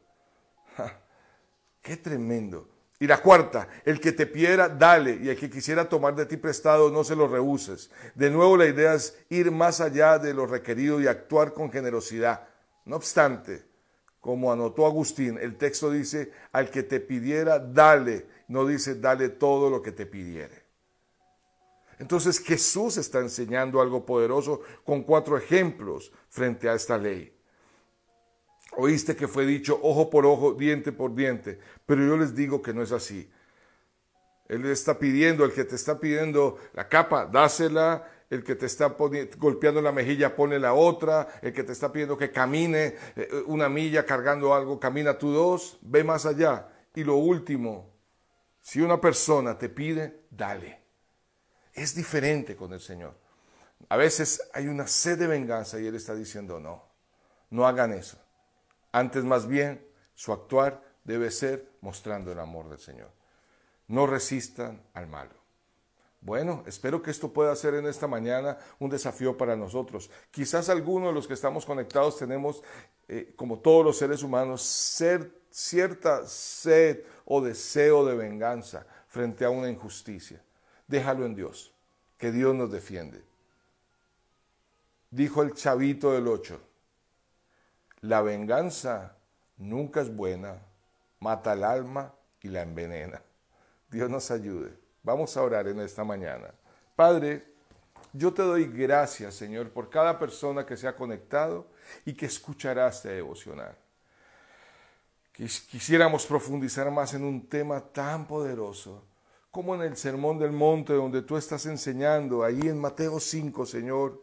¡Qué 1.81 1.97
tremendo! 1.97 2.69
Y 2.99 3.07
la 3.07 3.21
cuarta, 3.21 3.67
el 3.83 3.99
que 3.99 4.11
te 4.11 4.25
pidiera, 4.25 4.69
dale, 4.69 5.19
y 5.21 5.29
el 5.29 5.37
que 5.37 5.49
quisiera 5.49 5.89
tomar 5.89 6.15
de 6.15 6.25
ti 6.25 6.37
prestado, 6.37 6.89
no 6.89 7.03
se 7.03 7.15
lo 7.15 7.27
rehuses. 7.27 7.91
De 8.15 8.29
nuevo, 8.29 8.55
la 8.55 8.65
idea 8.65 8.93
es 8.93 9.17
ir 9.29 9.51
más 9.51 9.81
allá 9.81 10.19
de 10.19 10.33
lo 10.33 10.45
requerido 10.45 11.01
y 11.01 11.07
actuar 11.07 11.53
con 11.53 11.71
generosidad. 11.71 12.47
No 12.85 12.95
obstante, 12.95 13.65
como 14.23 14.53
anotó 14.53 14.85
Agustín, 14.85 15.37
el 15.37 15.57
texto 15.57 15.91
dice, 15.91 16.31
al 16.53 16.71
que 16.71 16.81
te 16.81 17.01
pidiera, 17.01 17.59
dale, 17.59 18.25
no 18.47 18.65
dice, 18.65 18.95
dale 18.95 19.27
todo 19.27 19.69
lo 19.69 19.81
que 19.81 19.91
te 19.91 20.05
pidiere. 20.05 20.63
Entonces 21.99 22.39
Jesús 22.39 22.95
está 22.95 23.19
enseñando 23.19 23.81
algo 23.81 24.05
poderoso 24.05 24.61
con 24.85 25.03
cuatro 25.03 25.37
ejemplos 25.37 26.13
frente 26.29 26.69
a 26.69 26.73
esta 26.73 26.97
ley. 26.97 27.37
Oíste 28.77 29.13
que 29.13 29.27
fue 29.27 29.45
dicho 29.45 29.77
ojo 29.83 30.09
por 30.09 30.25
ojo, 30.25 30.53
diente 30.53 30.93
por 30.93 31.13
diente, 31.13 31.59
pero 31.85 32.07
yo 32.07 32.15
les 32.15 32.33
digo 32.33 32.61
que 32.61 32.73
no 32.73 32.81
es 32.81 32.93
así. 32.93 33.29
Él 34.47 34.65
está 34.67 34.99
pidiendo, 34.99 35.43
el 35.43 35.51
que 35.51 35.65
te 35.65 35.75
está 35.75 35.99
pidiendo 35.99 36.59
la 36.73 36.87
capa, 36.87 37.25
dásela, 37.25 38.09
el 38.33 38.43
que 38.43 38.55
te 38.55 38.65
está 38.65 38.95
golpeando 39.37 39.79
la 39.79 39.91
mejilla 39.91 40.35
pone 40.35 40.57
la 40.57 40.73
otra, 40.73 41.39
el 41.41 41.53
que 41.53 41.63
te 41.63 41.71
está 41.71 41.91
pidiendo 41.91 42.17
que 42.17 42.31
camine 42.31 42.95
eh, 43.15 43.43
una 43.45 43.69
milla 43.69 44.05
cargando 44.05 44.55
algo, 44.55 44.79
camina 44.79 45.17
tú 45.17 45.31
dos, 45.31 45.77
ve 45.81 46.03
más 46.03 46.25
allá. 46.25 46.67
Y 46.95 47.03
lo 47.03 47.15
último, 47.17 47.93
si 48.59 48.81
una 48.81 48.99
persona 48.99 49.57
te 49.57 49.69
pide, 49.69 50.25
dale. 50.31 50.81
Es 51.73 51.93
diferente 51.93 52.55
con 52.55 52.73
el 52.73 52.79
Señor. 52.79 53.15
A 53.89 53.97
veces 53.97 54.49
hay 54.53 54.67
una 54.67 54.87
sed 54.87 55.19
de 55.19 55.27
venganza 55.27 55.79
y 55.79 55.85
Él 55.85 55.95
está 55.95 56.15
diciendo, 56.15 56.59
no, 56.59 56.83
no 57.51 57.67
hagan 57.67 57.93
eso. 57.93 58.17
Antes 58.91 59.23
más 59.23 59.47
bien, 59.47 59.85
su 60.15 60.33
actuar 60.33 60.83
debe 61.03 61.29
ser 61.29 61.69
mostrando 61.81 62.31
el 62.31 62.39
amor 62.39 62.67
del 62.69 62.79
Señor. 62.79 63.11
No 63.87 64.07
resistan 64.07 64.81
al 64.93 65.05
malo. 65.05 65.42
Bueno, 66.23 66.63
espero 66.65 67.01
que 67.01 67.11
esto 67.11 67.33
pueda 67.33 67.53
ser 67.53 67.73
en 67.73 67.85
esta 67.85 68.07
mañana 68.07 68.57
un 68.79 68.89
desafío 68.89 69.35
para 69.35 69.57
nosotros. 69.57 70.09
Quizás 70.31 70.69
algunos 70.69 71.09
de 71.09 71.13
los 71.13 71.27
que 71.27 71.33
estamos 71.33 71.65
conectados 71.65 72.17
tenemos, 72.17 72.63
eh, 73.09 73.33
como 73.35 73.59
todos 73.59 73.83
los 73.83 73.97
seres 73.97 74.23
humanos, 74.23 74.61
cierta 75.49 76.25
sed 76.25 77.03
o 77.25 77.41
deseo 77.41 78.05
de 78.05 78.15
venganza 78.15 78.87
frente 79.09 79.43
a 79.43 79.49
una 79.49 79.69
injusticia. 79.69 80.41
Déjalo 80.87 81.25
en 81.25 81.35
Dios, 81.35 81.73
que 82.17 82.31
Dios 82.31 82.55
nos 82.55 82.71
defiende. 82.71 83.21
Dijo 85.11 85.43
el 85.43 85.53
chavito 85.53 86.13
del 86.13 86.29
ocho, 86.29 86.61
la 87.99 88.21
venganza 88.21 89.17
nunca 89.57 89.99
es 89.99 90.15
buena, 90.15 90.61
mata 91.19 91.51
al 91.51 91.65
alma 91.65 92.13
y 92.41 92.47
la 92.47 92.61
envenena. 92.61 93.21
Dios 93.89 94.09
nos 94.09 94.31
ayude. 94.31 94.82
Vamos 95.03 95.35
a 95.35 95.43
orar 95.43 95.67
en 95.67 95.81
esta 95.81 96.05
mañana. 96.05 96.53
Padre, 96.95 97.43
yo 98.13 98.33
te 98.33 98.41
doy 98.41 98.65
gracias, 98.67 99.35
Señor, 99.35 99.69
por 99.69 99.89
cada 99.89 100.17
persona 100.17 100.65
que 100.65 100.77
se 100.77 100.87
ha 100.87 100.95
conectado 100.95 101.67
y 102.05 102.13
que 102.13 102.25
escuchará 102.25 102.87
este 102.87 103.09
devocional. 103.09 103.75
Quisiéramos 105.33 106.25
profundizar 106.25 106.89
más 106.89 107.13
en 107.15 107.25
un 107.25 107.45
tema 107.47 107.81
tan 107.81 108.25
poderoso 108.25 109.03
como 109.51 109.75
en 109.75 109.81
el 109.81 109.97
Sermón 109.97 110.39
del 110.39 110.53
Monte 110.53 110.93
donde 110.93 111.21
tú 111.21 111.35
estás 111.35 111.65
enseñando, 111.65 112.43
ahí 112.43 112.61
en 112.61 112.79
Mateo 112.79 113.19
5, 113.19 113.65
Señor. 113.65 114.21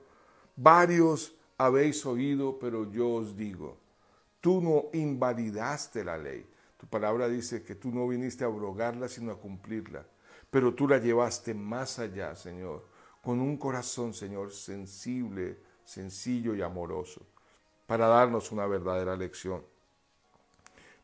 Varios 0.56 1.34
habéis 1.58 2.06
oído, 2.06 2.58
pero 2.58 2.90
yo 2.90 3.10
os 3.10 3.36
digo, 3.36 3.76
tú 4.40 4.62
no 4.62 4.84
invalidaste 4.98 6.04
la 6.04 6.16
ley. 6.16 6.48
Tu 6.78 6.86
palabra 6.86 7.28
dice 7.28 7.62
que 7.62 7.74
tú 7.74 7.90
no 7.90 8.08
viniste 8.08 8.44
a 8.44 8.46
abrogarla, 8.46 9.08
sino 9.08 9.32
a 9.32 9.38
cumplirla 9.38 10.06
pero 10.50 10.74
tú 10.74 10.88
la 10.88 10.98
llevaste 10.98 11.54
más 11.54 11.98
allá, 11.98 12.34
Señor, 12.34 12.86
con 13.22 13.40
un 13.40 13.56
corazón, 13.56 14.12
Señor, 14.14 14.52
sensible, 14.52 15.58
sencillo 15.84 16.54
y 16.54 16.62
amoroso, 16.62 17.22
para 17.86 18.06
darnos 18.06 18.50
una 18.52 18.66
verdadera 18.66 19.16
lección. 19.16 19.62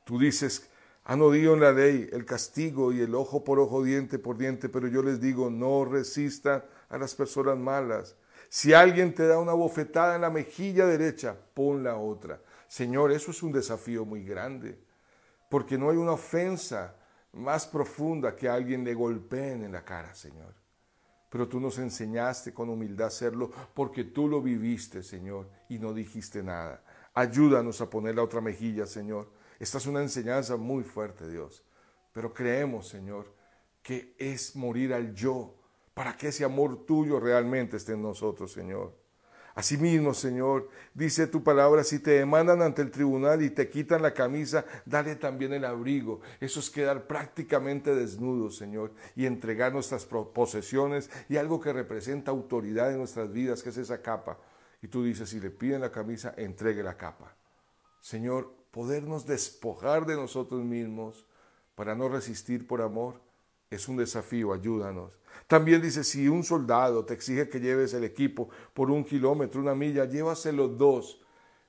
Tú 0.05 0.19
dices, 0.19 0.69
han 1.05 1.23
oído 1.23 1.55
en 1.55 1.61
la 1.61 1.73
ley 1.73 2.09
el 2.12 2.25
castigo 2.25 2.93
y 2.93 3.00
el 3.00 3.15
ojo 3.15 3.45
por 3.45 3.61
ojo, 3.61 3.83
diente 3.85 4.19
por 4.19 4.37
diente, 4.37 4.69
pero 4.69 4.88
yo 4.88 5.03
les 5.03 5.21
digo, 5.21 5.50
no 5.50 5.85
resistan 5.85 6.65
a 6.88 6.99
las 6.99 7.15
personas 7.15 7.57
malas. 7.57 8.17
Si 8.49 8.73
alguien 8.73 9.15
te 9.15 9.26
da 9.26 9.38
una 9.38 9.53
bofetada 9.53 10.17
en 10.17 10.23
la 10.23 10.31
mejilla 10.31 10.87
derecha, 10.87 11.37
pon 11.55 11.85
la 11.85 11.97
otra. 11.97 12.41
Señor, 12.69 13.12
eso 13.12 13.31
es 13.31 13.43
un 13.43 13.53
desafío 13.53 14.05
muy 14.05 14.25
grande, 14.25 14.79
porque 15.49 15.79
no 15.79 15.91
hay 15.91 15.97
una 15.97 16.12
ofensa 16.12 16.97
más 17.37 17.66
profunda 17.66 18.35
que 18.35 18.49
alguien 18.49 18.85
le 18.85 18.95
golpeen 18.95 19.64
en 19.64 19.73
la 19.73 19.85
cara, 19.85 20.14
Señor. 20.14 20.55
Pero 21.31 21.49
tú 21.49 21.61
nos 21.61 21.78
enseñaste 21.78 22.55
con 22.55 22.69
humildad 22.69 23.09
hacerlo 23.09 23.50
porque 23.75 24.05
tú 24.05 24.28
lo 24.28 24.40
viviste, 24.40 25.02
Señor, 25.02 25.50
y 25.69 25.78
no 25.78 25.93
dijiste 25.93 26.43
nada. 26.43 26.83
Ayúdanos 27.14 27.81
a 27.81 27.90
poner 27.90 28.14
la 28.14 28.23
otra 28.23 28.40
mejilla, 28.40 28.87
Señor. 28.87 29.31
Esta 29.59 29.78
es 29.78 29.87
una 29.87 30.02
enseñanza 30.02 30.57
muy 30.57 30.83
fuerte, 30.83 31.28
Dios. 31.28 31.64
Pero 32.12 32.33
creemos, 32.33 32.88
Señor, 32.88 33.35
que 33.83 34.14
es 34.19 34.57
morir 34.57 34.95
al 34.95 35.14
yo 35.14 35.55
para 35.95 36.16
que 36.16 36.28
ese 36.28 36.45
amor 36.45 36.87
tuyo 36.87 37.21
realmente 37.21 37.76
esté 37.76 37.93
en 37.93 38.02
nosotros, 38.02 38.52
Señor. 38.52 39.06
Asimismo, 39.57 40.13
Señor, 40.13 40.69
dice 40.93 41.27
tu 41.27 41.43
palabra, 41.43 41.83
si 41.83 41.99
te 41.99 42.11
demandan 42.11 42.61
ante 42.61 42.83
el 42.83 42.91
tribunal 42.91 43.43
y 43.43 43.49
te 43.49 43.71
quitan 43.71 44.03
la 44.03 44.13
camisa, 44.13 44.67
dale 44.85 45.17
también 45.17 45.55
el 45.55 45.65
abrigo. 45.65 46.21
Eso 46.41 46.61
es 46.61 46.69
quedar 46.69 47.07
prácticamente 47.07 47.95
desnudos, 47.95 48.59
Señor, 48.59 48.93
y 49.15 49.25
entregar 49.25 49.73
nuestras 49.73 50.05
posesiones 50.05 51.09
y 51.31 51.39
algo 51.39 51.59
que 51.59 51.73
representa 51.73 52.31
autoridad 52.31 52.93
en 52.93 52.99
nuestras 52.99 53.33
vidas, 53.33 53.63
que 53.63 53.71
es 53.71 53.79
esa 53.79 54.03
capa. 54.03 54.39
Y 54.83 54.89
tú 54.89 55.03
dices, 55.05 55.31
si 55.31 55.41
le 55.41 55.49
piden 55.51 55.81
la 55.81 55.91
camisa, 55.91 56.35
entregue 56.37 56.83
la 56.83 56.99
capa. 56.99 57.35
Señor, 58.03 58.53
podernos 58.71 59.25
despojar 59.25 60.05
de 60.05 60.17
nosotros 60.17 60.63
mismos 60.63 61.25
para 61.75 61.95
no 61.95 62.11
resistir 62.11 62.67
por 62.67 62.83
amor, 62.83 63.23
Es 63.71 63.89
un 63.89 63.97
desafío, 63.97 64.53
ayúdanos. 64.53 65.13
También 65.47 65.83
dice, 65.83 66.05
si 66.05 66.29
un 66.29 66.45
soldado 66.45 67.05
te 67.05 67.15
exige 67.15 67.49
que 67.49 67.61
lleves 67.61 67.95
el 67.95 68.05
equipo 68.05 68.49
por 68.73 68.91
un 68.91 69.05
kilómetro, 69.05 69.61
una 69.61 69.75
milla, 69.75 70.05
llévaselo 70.05 70.69
dos. 70.69 71.21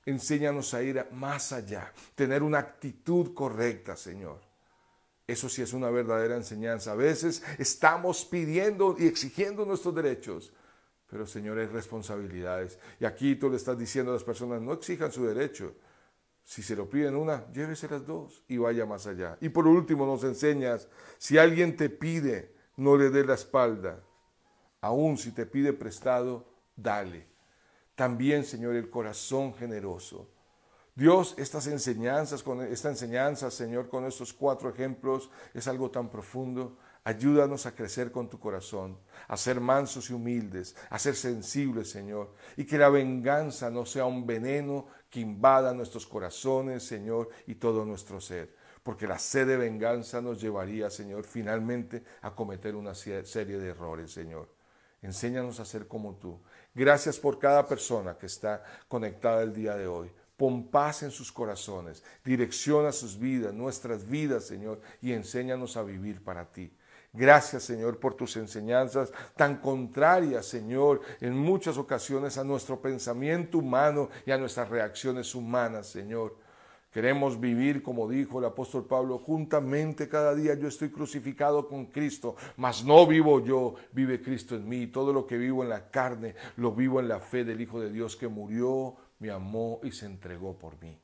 Enséñanos 0.06 0.72
a 0.72 0.82
ir 0.82 1.06
más 1.12 1.52
allá, 1.52 1.92
tener 2.14 2.42
una 2.42 2.58
actitud 2.58 3.34
correcta, 3.34 3.94
Señor. 3.94 4.40
Eso 5.26 5.50
sí 5.50 5.60
es 5.60 5.74
una 5.74 5.90
verdadera 5.90 6.36
enseñanza. 6.36 6.92
A 6.92 6.94
veces 6.94 7.42
estamos 7.58 8.24
pidiendo 8.24 8.96
y 8.98 9.06
exigiendo 9.06 9.66
nuestros 9.66 9.94
derechos, 9.94 10.54
pero 11.10 11.26
Señor, 11.26 11.58
hay 11.58 11.66
responsabilidades. 11.66 12.78
Y 12.98 13.04
aquí 13.04 13.36
tú 13.36 13.50
le 13.50 13.56
estás 13.56 13.78
diciendo 13.78 14.12
a 14.12 14.14
las 14.14 14.24
personas, 14.24 14.62
no 14.62 14.72
exijan 14.72 15.12
su 15.12 15.26
derecho. 15.26 15.74
Si 16.48 16.62
se 16.62 16.74
lo 16.74 16.88
piden 16.88 17.14
una, 17.14 17.46
llévese 17.52 17.86
las 17.88 18.06
dos 18.06 18.42
y 18.48 18.56
vaya 18.56 18.86
más 18.86 19.06
allá. 19.06 19.36
Y 19.42 19.50
por 19.50 19.66
último 19.66 20.06
nos 20.06 20.24
enseñas, 20.24 20.88
si 21.18 21.36
alguien 21.36 21.76
te 21.76 21.90
pide, 21.90 22.54
no 22.78 22.96
le 22.96 23.10
dé 23.10 23.22
la 23.22 23.34
espalda. 23.34 24.02
Aún 24.80 25.18
si 25.18 25.32
te 25.32 25.44
pide 25.44 25.74
prestado, 25.74 26.48
dale. 26.74 27.26
También, 27.94 28.44
Señor, 28.44 28.76
el 28.76 28.88
corazón 28.88 29.52
generoso. 29.56 30.26
Dios, 30.94 31.34
estas 31.36 31.66
enseñanzas, 31.66 32.42
con 32.42 32.62
esta 32.62 32.88
enseñanza, 32.88 33.50
Señor, 33.50 33.90
con 33.90 34.06
estos 34.06 34.32
cuatro 34.32 34.70
ejemplos, 34.70 35.30
es 35.52 35.68
algo 35.68 35.90
tan 35.90 36.08
profundo. 36.08 36.78
Ayúdanos 37.08 37.64
a 37.64 37.74
crecer 37.74 38.12
con 38.12 38.28
tu 38.28 38.38
corazón, 38.38 38.98
a 39.28 39.38
ser 39.38 39.62
mansos 39.62 40.10
y 40.10 40.12
humildes, 40.12 40.76
a 40.90 40.98
ser 40.98 41.16
sensibles, 41.16 41.88
Señor, 41.88 42.34
y 42.54 42.66
que 42.66 42.76
la 42.76 42.90
venganza 42.90 43.70
no 43.70 43.86
sea 43.86 44.04
un 44.04 44.26
veneno 44.26 44.88
que 45.08 45.20
invada 45.20 45.72
nuestros 45.72 46.06
corazones, 46.06 46.82
Señor, 46.82 47.30
y 47.46 47.54
todo 47.54 47.86
nuestro 47.86 48.20
ser. 48.20 48.54
Porque 48.82 49.06
la 49.06 49.18
sed 49.18 49.46
de 49.46 49.56
venganza 49.56 50.20
nos 50.20 50.38
llevaría, 50.38 50.90
Señor, 50.90 51.24
finalmente 51.24 52.04
a 52.20 52.34
cometer 52.34 52.76
una 52.76 52.94
serie 52.94 53.56
de 53.56 53.68
errores, 53.68 54.12
Señor. 54.12 54.54
Enséñanos 55.00 55.60
a 55.60 55.64
ser 55.64 55.88
como 55.88 56.16
tú. 56.16 56.38
Gracias 56.74 57.18
por 57.18 57.38
cada 57.38 57.66
persona 57.66 58.18
que 58.18 58.26
está 58.26 58.62
conectada 58.86 59.42
el 59.42 59.54
día 59.54 59.76
de 59.76 59.86
hoy. 59.86 60.12
Pon 60.36 60.68
paz 60.68 61.04
en 61.04 61.10
sus 61.10 61.32
corazones, 61.32 62.04
direcciona 62.22 62.92
sus 62.92 63.18
vidas, 63.18 63.54
nuestras 63.54 64.06
vidas, 64.06 64.44
Señor, 64.44 64.82
y 65.00 65.12
enséñanos 65.12 65.78
a 65.78 65.82
vivir 65.82 66.22
para 66.22 66.52
ti. 66.52 66.70
Gracias, 67.12 67.62
Señor, 67.62 67.98
por 67.98 68.14
tus 68.14 68.36
enseñanzas 68.36 69.12
tan 69.34 69.56
contrarias, 69.56 70.46
Señor, 70.46 71.00
en 71.20 71.36
muchas 71.36 71.78
ocasiones 71.78 72.36
a 72.36 72.44
nuestro 72.44 72.80
pensamiento 72.80 73.58
humano 73.58 74.10
y 74.26 74.30
a 74.30 74.38
nuestras 74.38 74.68
reacciones 74.68 75.34
humanas, 75.34 75.86
Señor. 75.86 76.36
Queremos 76.90 77.38
vivir, 77.38 77.82
como 77.82 78.08
dijo 78.08 78.38
el 78.38 78.46
apóstol 78.46 78.86
Pablo, 78.86 79.18
juntamente 79.18 80.08
cada 80.08 80.34
día 80.34 80.54
yo 80.54 80.68
estoy 80.68 80.90
crucificado 80.90 81.68
con 81.68 81.86
Cristo, 81.86 82.36
mas 82.56 82.84
no 82.84 83.06
vivo 83.06 83.44
yo, 83.44 83.74
vive 83.92 84.22
Cristo 84.22 84.54
en 84.56 84.68
mí. 84.68 84.86
Todo 84.86 85.12
lo 85.12 85.26
que 85.26 85.36
vivo 85.36 85.62
en 85.62 85.68
la 85.68 85.90
carne, 85.90 86.34
lo 86.56 86.72
vivo 86.72 87.00
en 87.00 87.08
la 87.08 87.20
fe 87.20 87.44
del 87.44 87.60
Hijo 87.60 87.80
de 87.80 87.90
Dios 87.90 88.16
que 88.16 88.28
murió 88.28 88.96
me 89.18 89.30
amó 89.30 89.80
y 89.82 89.92
se 89.92 90.06
entregó 90.06 90.56
por 90.56 90.80
mí. 90.80 90.98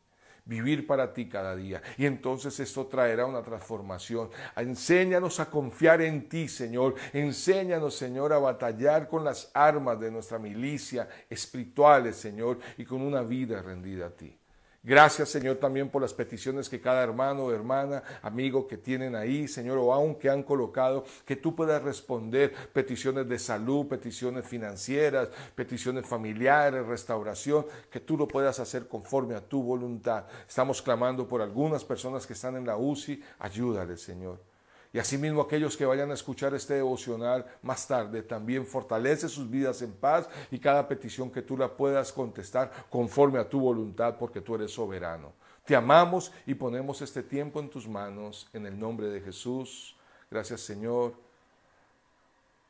Vivir 0.46 0.86
para 0.86 1.12
ti 1.12 1.28
cada 1.28 1.56
día. 1.56 1.82
Y 1.96 2.04
entonces 2.04 2.60
esto 2.60 2.86
traerá 2.86 3.24
una 3.24 3.42
transformación. 3.42 4.28
Enséñanos 4.56 5.40
a 5.40 5.50
confiar 5.50 6.02
en 6.02 6.28
ti, 6.28 6.48
Señor. 6.48 6.94
Enséñanos, 7.12 7.96
Señor, 7.96 8.32
a 8.32 8.38
batallar 8.38 9.08
con 9.08 9.24
las 9.24 9.50
armas 9.54 9.98
de 9.98 10.10
nuestra 10.10 10.38
milicia 10.38 11.08
espirituales, 11.30 12.16
Señor, 12.16 12.58
y 12.76 12.84
con 12.84 13.00
una 13.00 13.22
vida 13.22 13.62
rendida 13.62 14.06
a 14.06 14.10
ti. 14.10 14.38
Gracias, 14.86 15.30
Señor, 15.30 15.56
también 15.56 15.88
por 15.88 16.02
las 16.02 16.12
peticiones 16.12 16.68
que 16.68 16.78
cada 16.78 17.02
hermano, 17.02 17.50
hermana, 17.50 18.02
amigo 18.20 18.68
que 18.68 18.76
tienen 18.76 19.16
ahí, 19.16 19.48
Señor, 19.48 19.78
o 19.78 19.94
aún 19.94 20.14
que 20.14 20.28
han 20.28 20.42
colocado, 20.42 21.04
que 21.24 21.36
tú 21.36 21.56
puedas 21.56 21.82
responder 21.82 22.52
peticiones 22.74 23.26
de 23.26 23.38
salud, 23.38 23.88
peticiones 23.88 24.46
financieras, 24.46 25.30
peticiones 25.54 26.06
familiares, 26.06 26.84
restauración, 26.84 27.64
que 27.90 28.00
tú 28.00 28.18
lo 28.18 28.28
puedas 28.28 28.60
hacer 28.60 28.86
conforme 28.86 29.34
a 29.34 29.40
tu 29.40 29.62
voluntad. 29.62 30.26
Estamos 30.46 30.82
clamando 30.82 31.26
por 31.26 31.40
algunas 31.40 31.82
personas 31.82 32.26
que 32.26 32.34
están 32.34 32.54
en 32.56 32.66
la 32.66 32.76
UCI, 32.76 33.22
ayúdales, 33.38 34.02
Señor. 34.02 34.53
Y 34.94 34.98
asimismo 35.00 35.42
aquellos 35.42 35.76
que 35.76 35.84
vayan 35.84 36.12
a 36.12 36.14
escuchar 36.14 36.54
este 36.54 36.74
devocional 36.74 37.44
más 37.62 37.84
tarde, 37.88 38.22
también 38.22 38.64
fortalece 38.64 39.28
sus 39.28 39.50
vidas 39.50 39.82
en 39.82 39.92
paz 39.92 40.28
y 40.52 40.60
cada 40.60 40.86
petición 40.86 41.32
que 41.32 41.42
tú 41.42 41.56
la 41.56 41.68
puedas 41.68 42.12
contestar 42.12 42.70
conforme 42.88 43.40
a 43.40 43.48
tu 43.48 43.58
voluntad, 43.58 44.14
porque 44.16 44.40
tú 44.40 44.54
eres 44.54 44.70
soberano. 44.70 45.32
Te 45.64 45.74
amamos 45.74 46.30
y 46.46 46.54
ponemos 46.54 47.02
este 47.02 47.24
tiempo 47.24 47.58
en 47.58 47.70
tus 47.70 47.88
manos, 47.88 48.48
en 48.52 48.66
el 48.66 48.78
nombre 48.78 49.08
de 49.08 49.20
Jesús. 49.20 49.96
Gracias 50.30 50.60
Señor. 50.60 51.14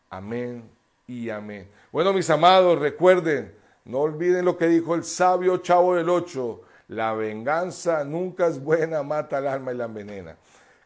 Amén 0.08 0.66
y 1.06 1.28
amén. 1.28 1.68
Bueno, 1.92 2.14
mis 2.14 2.30
amados, 2.30 2.78
recuerden, 2.78 3.54
no 3.84 3.98
olviden 3.98 4.46
lo 4.46 4.56
que 4.56 4.68
dijo 4.68 4.94
el 4.94 5.04
sabio 5.04 5.58
chavo 5.58 5.94
del 5.94 6.08
ocho. 6.08 6.62
La 6.88 7.12
venganza 7.12 8.02
nunca 8.02 8.46
es 8.46 8.62
buena, 8.62 9.02
mata 9.02 9.36
al 9.36 9.46
alma 9.46 9.74
y 9.74 9.76
la 9.76 9.84
envenena. 9.84 10.38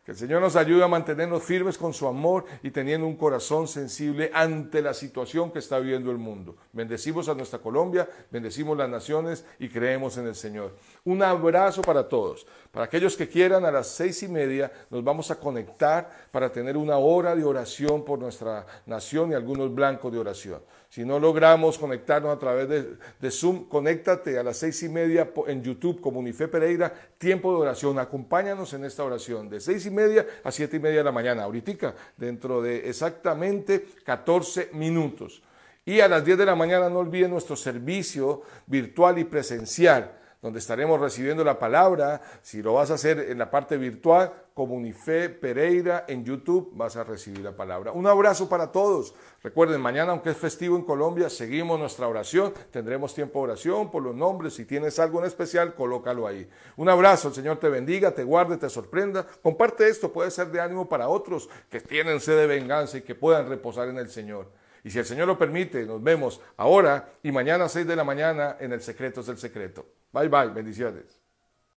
Que 0.08 0.12
el 0.12 0.18
Señor 0.18 0.40
nos 0.40 0.56
ayude 0.56 0.82
a 0.82 0.88
mantenernos 0.88 1.42
firmes 1.42 1.76
con 1.76 1.92
su 1.92 2.08
amor 2.08 2.46
y 2.62 2.70
teniendo 2.70 3.06
un 3.06 3.14
corazón 3.14 3.68
sensible 3.68 4.30
ante 4.32 4.80
la 4.80 4.94
situación 4.94 5.50
que 5.50 5.58
está 5.58 5.78
viviendo 5.78 6.10
el 6.10 6.16
mundo. 6.16 6.56
Bendecimos 6.72 7.28
a 7.28 7.34
nuestra 7.34 7.58
Colombia, 7.58 8.08
bendecimos 8.30 8.74
las 8.78 8.88
naciones 8.88 9.44
y 9.58 9.68
creemos 9.68 10.16
en 10.16 10.26
el 10.26 10.34
Señor. 10.34 10.74
Un 11.04 11.22
abrazo 11.22 11.82
para 11.82 12.08
todos. 12.08 12.46
Para 12.70 12.86
aquellos 12.86 13.18
que 13.18 13.28
quieran, 13.28 13.66
a 13.66 13.70
las 13.70 13.88
seis 13.88 14.22
y 14.22 14.28
media 14.28 14.72
nos 14.88 15.04
vamos 15.04 15.30
a 15.30 15.38
conectar 15.38 16.10
para 16.30 16.50
tener 16.50 16.78
una 16.78 16.96
hora 16.96 17.36
de 17.36 17.44
oración 17.44 18.02
por 18.02 18.18
nuestra 18.18 18.64
nación 18.86 19.32
y 19.32 19.34
algunos 19.34 19.74
blancos 19.74 20.10
de 20.10 20.18
oración. 20.18 20.62
Si 20.88 21.04
no 21.04 21.18
logramos 21.18 21.76
conectarnos 21.76 22.34
a 22.34 22.38
través 22.38 22.68
de, 22.68 23.30
Zoom, 23.30 23.68
conéctate 23.68 24.38
a 24.38 24.42
las 24.42 24.56
seis 24.56 24.82
y 24.82 24.88
media 24.88 25.30
en 25.46 25.62
YouTube 25.62 26.00
como 26.00 26.18
Unife 26.20 26.48
Pereira, 26.48 26.92
tiempo 27.18 27.52
de 27.52 27.58
oración. 27.58 27.98
Acompáñanos 27.98 28.72
en 28.72 28.84
esta 28.84 29.04
oración 29.04 29.50
de 29.50 29.60
seis 29.60 29.84
y 29.84 29.90
media 29.90 30.26
a 30.42 30.50
siete 30.50 30.78
y 30.78 30.80
media 30.80 30.98
de 30.98 31.04
la 31.04 31.12
mañana, 31.12 31.42
ahorita, 31.42 31.94
dentro 32.16 32.62
de 32.62 32.88
exactamente 32.88 33.86
14 34.02 34.70
minutos. 34.72 35.42
Y 35.84 36.00
a 36.00 36.08
las 36.08 36.24
10 36.24 36.38
de 36.38 36.46
la 36.46 36.54
mañana 36.54 36.88
no 36.88 36.98
olviden 36.98 37.30
nuestro 37.30 37.56
servicio 37.56 38.42
virtual 38.66 39.18
y 39.18 39.24
presencial 39.24 40.18
donde 40.40 40.60
estaremos 40.60 41.00
recibiendo 41.00 41.42
la 41.42 41.58
palabra. 41.58 42.20
Si 42.42 42.62
lo 42.62 42.74
vas 42.74 42.90
a 42.90 42.94
hacer 42.94 43.18
en 43.18 43.38
la 43.38 43.50
parte 43.50 43.76
virtual, 43.76 44.32
Comunife 44.54 45.28
Pereira 45.28 46.04
en 46.08 46.24
YouTube, 46.24 46.70
vas 46.74 46.96
a 46.96 47.04
recibir 47.04 47.40
la 47.40 47.56
palabra. 47.56 47.92
Un 47.92 48.06
abrazo 48.06 48.48
para 48.48 48.72
todos. 48.72 49.14
Recuerden, 49.42 49.80
mañana, 49.80 50.12
aunque 50.12 50.30
es 50.30 50.36
festivo 50.36 50.76
en 50.76 50.82
Colombia, 50.82 51.30
seguimos 51.30 51.78
nuestra 51.78 52.08
oración. 52.08 52.52
Tendremos 52.70 53.14
tiempo 53.14 53.38
de 53.40 53.52
oración 53.52 53.90
por 53.90 54.02
los 54.02 54.14
nombres. 54.14 54.54
Si 54.54 54.64
tienes 54.64 54.98
algo 54.98 55.20
en 55.20 55.26
especial, 55.26 55.74
colócalo 55.74 56.26
ahí. 56.26 56.48
Un 56.76 56.88
abrazo. 56.88 57.28
El 57.28 57.34
Señor 57.34 57.58
te 57.58 57.68
bendiga, 57.68 58.12
te 58.12 58.24
guarde, 58.24 58.56
te 58.56 58.68
sorprenda. 58.68 59.26
Comparte 59.42 59.88
esto. 59.88 60.12
Puede 60.12 60.30
ser 60.30 60.48
de 60.48 60.60
ánimo 60.60 60.88
para 60.88 61.08
otros 61.08 61.48
que 61.70 61.80
tienen 61.80 62.20
sed 62.20 62.36
de 62.36 62.46
venganza 62.46 62.98
y 62.98 63.02
que 63.02 63.14
puedan 63.14 63.48
reposar 63.48 63.88
en 63.88 63.98
el 63.98 64.10
Señor. 64.10 64.50
Y 64.84 64.90
si 64.90 64.98
el 64.98 65.04
Señor 65.04 65.26
lo 65.26 65.38
permite, 65.38 65.84
nos 65.84 66.02
vemos 66.02 66.40
ahora 66.56 67.12
y 67.22 67.32
mañana 67.32 67.64
a 67.64 67.68
6 67.68 67.86
de 67.86 67.96
la 67.96 68.04
mañana 68.04 68.56
en 68.60 68.72
el 68.72 68.80
Secretos 68.80 69.26
del 69.26 69.38
Secreto. 69.38 69.97
Bye 70.12 70.28
bye, 70.28 70.48
bendiciones. 70.54 71.17